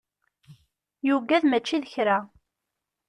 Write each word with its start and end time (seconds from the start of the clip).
Yugad 1.07 1.43
mačči 1.47 1.77
d 1.83 1.85
kra. 1.93 2.17